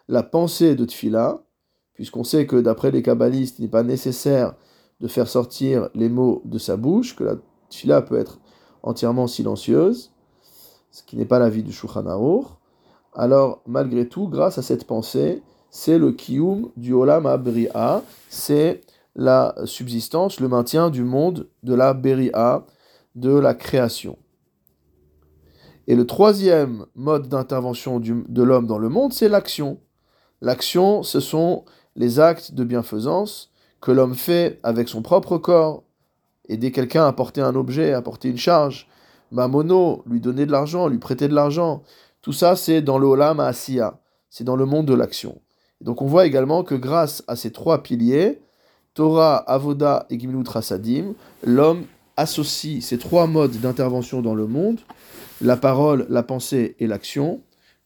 [0.08, 1.42] la pensée de Tfila,
[1.94, 4.54] puisqu'on sait que d'après les kabbalistes, il n'est pas nécessaire
[5.00, 7.36] de faire sortir les mots de sa bouche, que la
[7.72, 8.40] Tfila peut être
[8.84, 10.12] entièrement silencieuse,
[10.92, 12.06] ce qui n'est pas la vie du Shulchan
[13.14, 15.42] Alors, malgré tout, grâce à cette pensée,
[15.76, 18.80] c'est le kiyum du Olam Abri'a, c'est
[19.14, 22.66] la subsistance, le maintien du monde de la Beria,
[23.16, 24.18] de la création.
[25.88, 29.82] Et le troisième mode d'intervention de l'homme dans le monde, c'est l'action.
[30.40, 31.66] L'action, ce sont
[31.98, 35.84] les actes de bienfaisance que l'homme fait avec son propre corps.
[36.48, 38.88] Aider quelqu'un à porter un objet, à porter une charge.
[39.30, 41.84] Mamono, lui donner de l'argent, lui prêter de l'argent.
[42.22, 44.00] Tout ça, c'est dans le Olam Asiya.
[44.30, 45.42] C'est dans le monde de l'action.
[45.82, 48.40] Donc on voit également que grâce à ces trois piliers,
[48.94, 51.84] Torah, Avoda et Gimilut Rasadim, l'homme
[52.18, 54.80] associe ces trois modes d'intervention dans le monde,
[55.42, 57.42] la parole, la pensée et l'action,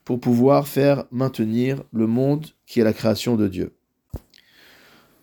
[0.06, 3.74] pour pouvoir faire maintenir le monde qui est la création de Dieu.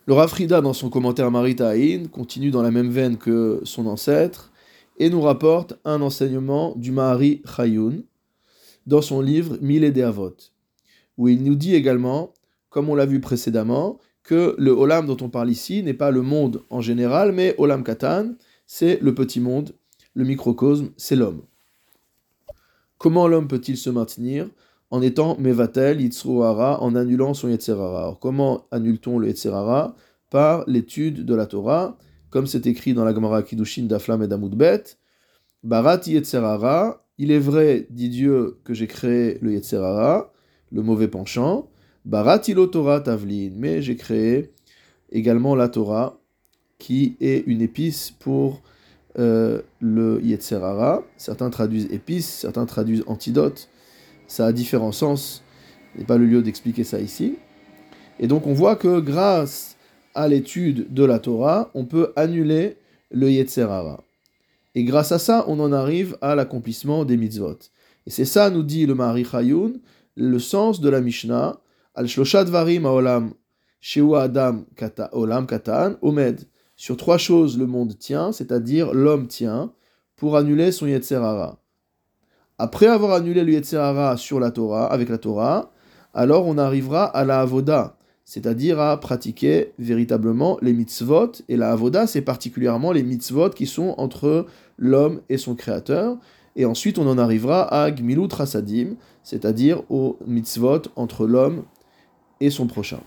[0.05, 4.51] Le Rafrida, dans son commentaire Maritaïn, continue dans la même veine que son ancêtre
[4.99, 8.03] et nous rapporte un enseignement du Mahari Chayoun
[8.85, 10.37] dans son livre Mille et Avot,
[11.17, 12.33] où il nous dit également,
[12.77, 16.21] comme on l'a vu précédemment, que le Olam dont on parle ici n'est pas le
[16.21, 18.35] monde en général, mais Olam Katan,
[18.67, 19.73] c'est le petit monde,
[20.13, 21.41] le microcosme, c'est l'homme.
[22.99, 24.47] Comment l'homme peut-il se maintenir
[24.91, 27.97] En étant Mevatel, Yitzruara, en annulant son Yetzerara?
[27.97, 29.95] Alors comment annule-t-on le Yetzerara?
[30.29, 31.97] Par l'étude de la Torah,
[32.29, 34.83] comme c'est écrit dans la Gemara Kiddushin d'Aflam et d'Amoudbet.
[35.63, 40.31] Barat Yetzerara, il est vrai, dit Dieu, que j'ai créé le Yetzerara,
[40.71, 41.71] le mauvais penchant,
[42.07, 44.53] Baratilo Torah Tavlin, mais j'ai créé
[45.11, 46.17] également la Torah,
[46.79, 48.61] qui est une épice pour
[49.19, 51.03] euh, le Yetzerara.
[51.17, 53.67] Certains traduisent épice, certains traduisent antidote.
[54.25, 55.43] Ça a différents sens.
[55.93, 57.35] Ce n'est pas le lieu d'expliquer ça ici.
[58.21, 59.75] Et donc on voit que grâce
[60.15, 62.77] à l'étude de la Torah, on peut annuler
[63.11, 64.01] le Yetzerara.
[64.75, 67.59] Et grâce à ça, on en arrive à l'accomplissement des mitzvot.
[68.05, 69.81] Et c'est ça, nous dit le Mari Chayoun,
[70.15, 71.59] le sens de la Mishnah,
[71.97, 73.33] Al varim haolam
[74.15, 76.47] adam kata olam katan omed.
[76.75, 79.73] Sur trois choses le monde tient, c'est-à-dire l'homme tient,
[80.15, 81.57] pour annuler son Yetzerara.
[82.59, 85.71] Après avoir annulé le Yetzerara sur la Torah, avec la Torah,
[86.13, 91.31] alors on arrivera à la Avoda, c'est-à-dire à pratiquer véritablement les mitzvot.
[91.49, 94.45] Et la Avoda, c'est particulièrement les mitzvot qui sont entre
[94.77, 96.17] l'homme et son créateur.
[96.55, 101.63] Et ensuite, on en arrivera à Gmilut Rasadim, c'est-à-dire aux mitzvot entre l'homme
[102.39, 102.99] et son prochain.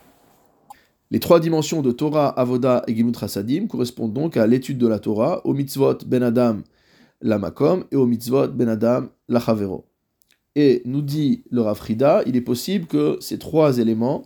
[1.10, 5.00] Les trois dimensions de Torah, Avoda et Gimut Hasadim correspondent donc à l'étude de la
[5.00, 6.58] Torah, au mitzvot Ben Adam
[7.20, 9.86] la Makom et au mitzvot Ben Adam la Chavero.
[10.54, 14.22] Et nous dit le Rafrida, il est possible que ces trois éléments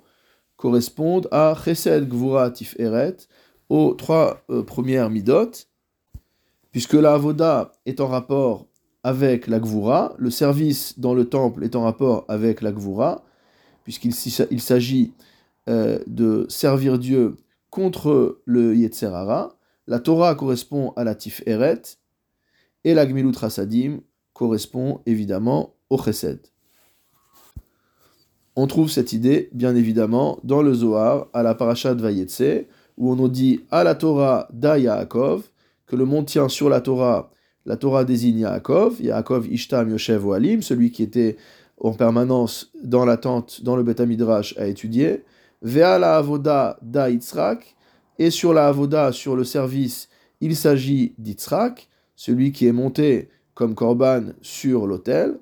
[0.56, 3.16] correspondent à Chesed, Gvura, Eret,
[3.68, 5.50] aux trois euh, premières midot,
[6.70, 8.66] puisque la Avoda est en rapport
[9.02, 13.23] avec la Gvura, le service dans le temple est en rapport avec la Gvura,
[13.84, 15.12] puisqu'il s'agit
[15.68, 17.36] euh, de servir Dieu
[17.70, 19.56] contre le Yetzerara.
[19.86, 21.16] La Torah correspond à la
[21.46, 21.82] Eret,
[22.84, 24.00] et la Gmilut Rasadim
[24.32, 26.40] correspond évidemment au Chesed.
[28.56, 32.66] On trouve cette idée, bien évidemment, dans le Zohar, à la Parashat Vayetse,
[32.96, 35.48] où on nous dit à la Torah da Yaakov,
[35.86, 37.30] que le monde tient sur la Torah.
[37.66, 41.36] La Torah désigne Yaakov, Yaakov Ishtam Yoshev Alim, celui qui était
[41.80, 45.24] en permanence dans l'attente, dans le Beth Midrash à étudier.
[45.62, 47.74] Vea la avoda da Yitzhak,
[48.18, 50.08] et sur la avoda, sur le service,
[50.40, 55.38] il s'agit d'Yitzhak, celui qui est monté comme korban sur l'autel.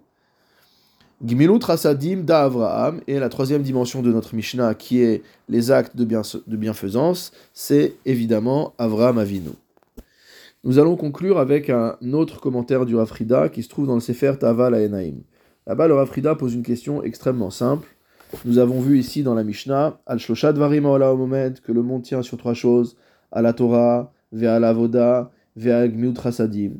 [1.25, 5.97] Gmilut Rasadim da Avraham, et la troisième dimension de notre Mishnah, qui est les actes
[5.97, 6.05] de,
[6.57, 9.51] bienfaisance, c'est évidemment Avraham Avinu.
[10.65, 14.35] Nous allons conclure avec un autre commentaire du Rafrida qui se trouve dans le Sefer
[14.39, 15.23] Taval Enaim.
[15.67, 17.89] Là-bas, le Rafrida pose une question extrêmement simple.
[18.45, 22.37] Nous avons vu ici dans la Mishnah, Al Varim Omed, que le monde tient sur
[22.37, 22.97] trois choses,
[23.31, 26.73] à la Torah, Ve'a la Voda, Ve'a Gmilut Rasadim.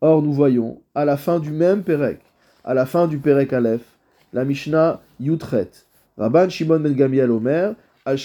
[0.00, 2.20] Or, nous voyons, à la fin du même Perek,
[2.62, 3.98] à la fin du Perek Aleph,
[4.32, 5.70] la Mishnah Yutret.
[6.16, 7.74] Rabban Shimon ben Gamiel Omer,
[8.04, 8.18] Al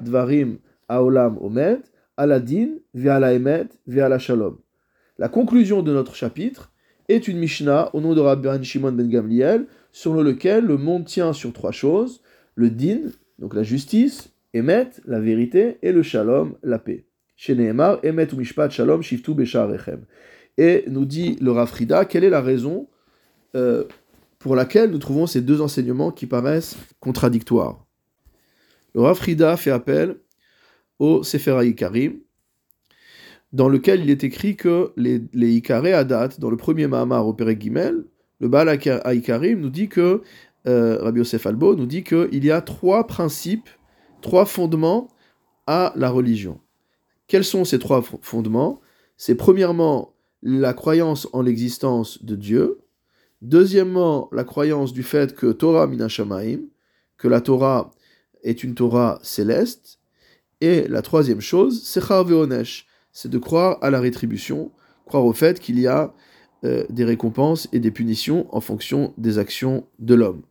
[0.00, 1.80] Dvarim Aolam Omed,
[2.16, 4.58] Aladin, Ve'ala Emet, Ve'ala Shalom.
[5.18, 6.70] La conclusion de notre chapitre
[7.08, 11.32] est une Mishnah au nom de Rabban Shimon ben Gamliel, sur lequel le monde tient
[11.32, 12.22] sur trois choses
[12.58, 17.04] le din, donc la justice, Emet, la vérité, et le Shalom, la paix.
[17.36, 19.00] Chez Nehemar, ou Mishpat Shalom.
[20.56, 22.88] Et nous dit le Rafrida, quelle est la raison
[23.54, 23.84] euh,
[24.40, 27.86] pour laquelle nous trouvons ces deux enseignements qui paraissent contradictoires?
[28.94, 30.16] Le Rav fait appel
[30.98, 32.14] au Sefer Ikarim,
[33.52, 37.26] dans lequel il est écrit que les, les Ikaré à date, dans le premier Mahamar
[37.26, 38.04] au Père Gimel,
[38.40, 40.22] le Baal Ikarim nous dit que,
[40.66, 43.68] euh, Rabbi Yosef Albo nous dit qu'il y a trois principes,
[44.20, 45.08] trois fondements
[45.66, 46.60] à la religion.
[47.26, 48.80] Quels sont ces trois fondements?
[49.16, 52.78] C'est premièrement la croyance en l'existence de Dieu,
[53.40, 56.60] Deuxièmement, la croyance du fait que Torah minashamaim,
[57.16, 57.90] que la Torah
[58.42, 60.00] est une Torah céleste.
[60.60, 62.00] Et la troisième chose, c'est
[63.20, 64.70] c'est de croire à la rétribution,
[65.04, 66.14] croire au fait qu'il y a
[66.64, 70.42] euh, des récompenses et des punitions en fonction des actions de l'homme.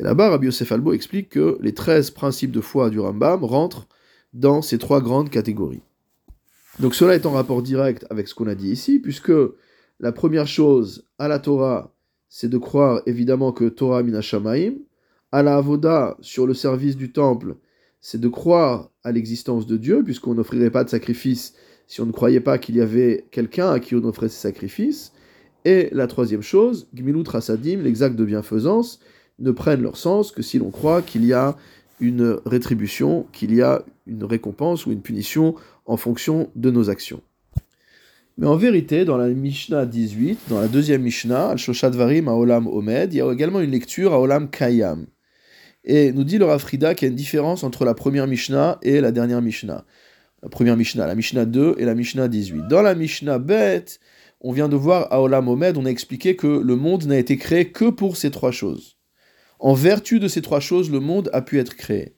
[0.00, 3.86] Et là-bas, Rabbi Yosef explique que les 13 principes de foi du Rambam rentrent
[4.32, 5.82] dans ces trois grandes catégories.
[6.80, 9.32] Donc cela est en rapport direct avec ce qu'on a dit ici, puisque
[10.00, 11.94] la première chose à la Torah,
[12.28, 14.78] c'est de croire évidemment que Torah minashamaim.
[15.30, 17.54] À la Avoda, sur le service du temple,
[18.06, 21.54] c'est de croire à l'existence de Dieu, puisqu'on n'offrirait pas de sacrifice
[21.86, 25.14] si on ne croyait pas qu'il y avait quelqu'un à qui on offrait ses sacrifices.
[25.64, 29.00] Et la troisième chose, Gmilut Rasadim, l'exact de bienfaisance,
[29.38, 31.56] ne prennent leur sens que si l'on croit qu'il y a
[31.98, 35.54] une rétribution, qu'il y a une récompense ou une punition
[35.86, 37.22] en fonction de nos actions.
[38.36, 43.14] Mais en vérité, dans la Mishnah 18, dans la deuxième Mishnah, Al-Shoshat Varim Olam Omed,
[43.14, 45.06] il y a également une lecture à Olam Kayam.
[45.84, 49.00] Et nous dit le Rafrida qu'il y a une différence entre la première Mishnah et
[49.00, 49.84] la dernière Mishnah.
[50.42, 52.68] La première Mishnah, la Mishnah 2 et la Mishnah 18.
[52.68, 53.84] Dans la Mishnah Bet,
[54.40, 57.70] on vient de voir à Olam on a expliqué que le monde n'a été créé
[57.70, 58.98] que pour ces trois choses.
[59.58, 62.16] En vertu de ces trois choses, le monde a pu être créé.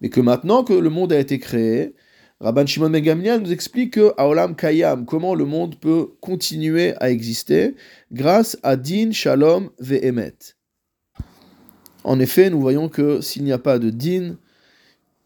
[0.00, 1.94] Mais que maintenant que le monde a été créé,
[2.40, 7.74] Rabban Shimon Ben nous explique que Aolam Kayam, comment le monde peut continuer à exister
[8.12, 10.57] grâce à Din, Shalom, Ve'emet.
[12.04, 14.36] En effet, nous voyons que s'il n'y a pas de Din,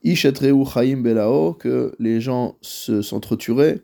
[0.03, 3.81] Ishetreu Chaim Belao, que les gens s'entretueraient,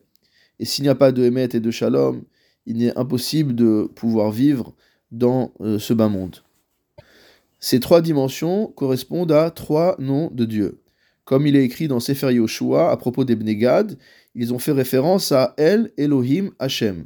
[0.58, 2.22] et s'il n'y a pas de Emet et de Shalom,
[2.66, 4.74] il est impossible de pouvoir vivre
[5.10, 6.36] dans euh, ce bas monde.
[7.60, 10.80] Ces trois dimensions correspondent à trois noms de Dieu.
[11.24, 13.36] Comme il est écrit dans Sefer Yoshua à propos des
[14.34, 17.04] ils ont fait référence à El, Elohim, Hashem.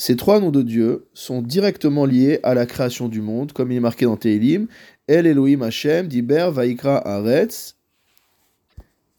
[0.00, 3.78] Ces trois noms de Dieu sont directement liés à la création du monde, comme il
[3.78, 4.68] est marqué dans Tehilim,
[5.08, 7.74] El Elohim Hashem, Diber Vaikra Aretz.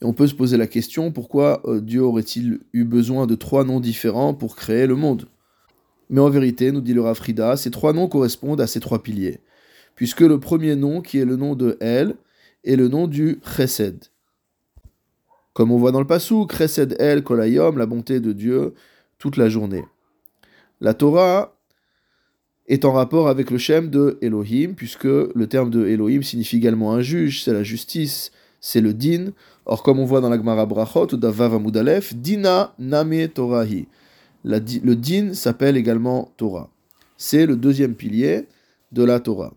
[0.01, 3.65] Et on peut se poser la question, pourquoi euh, Dieu aurait-il eu besoin de trois
[3.65, 5.25] noms différents pour créer le monde?
[6.09, 9.41] Mais en vérité, nous dit le Rafrida, ces trois noms correspondent à ces trois piliers.
[9.95, 12.15] Puisque le premier nom, qui est le nom de El,
[12.63, 14.05] et le nom du Chesed.
[15.51, 18.75] Comme on voit dans le passou, Chesed El Kolayom, la bonté de Dieu,
[19.17, 19.83] toute la journée.
[20.81, 21.55] La Torah
[22.67, 26.93] est en rapport avec le Shem de Elohim, puisque le terme de Elohim signifie également
[26.93, 29.31] un juge, c'est la justice, c'est le din.
[29.65, 33.87] Or, comme on voit dans la Gemara Brachot ou Davav Amudalef, Dina Name Torahi.
[34.43, 36.69] le din s'appelle également Torah.
[37.17, 38.47] C'est le deuxième pilier
[38.91, 39.53] de la Torah.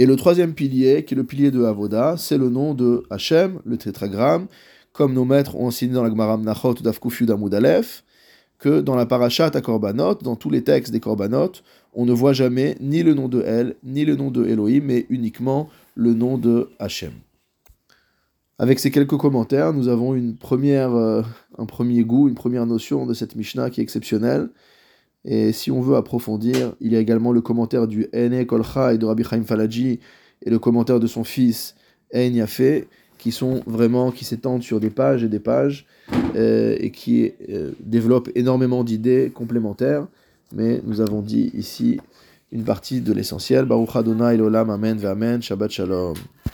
[0.00, 3.60] Et le troisième pilier, qui est le pilier de Avoda, c'est le nom de Hachem,
[3.64, 4.46] le tétragramme,
[4.92, 8.02] comme nos maîtres ont enseigné dans la Gemara Nachot d'Afkufiu Aleph,
[8.60, 11.52] que dans la Parashat à Korbanot, dans tous les textes des Korbanot,
[11.94, 15.06] on ne voit jamais ni le nom de El, ni le nom de Elohim, mais
[15.08, 17.12] uniquement le nom de Hachem.
[18.58, 21.22] Avec ces quelques commentaires, nous avons une première, euh,
[21.56, 24.50] un premier goût, une première notion de cette Mishnah qui est exceptionnelle.
[25.24, 28.98] Et si on veut approfondir, il y a également le commentaire du Ene Kolcha et
[28.98, 30.00] de Rabbi Chaim Falaji
[30.42, 31.74] et le commentaire de son fils
[32.14, 32.88] En Yafé,
[33.20, 35.84] qui sont vraiment, qui s'étendent sur des pages et des pages
[36.36, 40.06] euh, et qui euh, développent énormément d'idées complémentaires.
[40.54, 42.00] Mais nous avons dit ici
[42.50, 43.66] une partie de l'essentiel.
[43.66, 46.14] Baruch Adonai Olam, Amen, Amen, Shabbat Shalom.